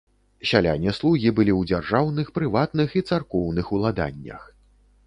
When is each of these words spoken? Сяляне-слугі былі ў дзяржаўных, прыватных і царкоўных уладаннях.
Сяляне-слугі 0.51 1.33
былі 1.39 1.53
ў 1.57 1.61
дзяржаўных, 1.73 2.33
прыватных 2.39 2.89
і 2.99 3.07
царкоўных 3.13 3.65
уладаннях. 3.79 4.53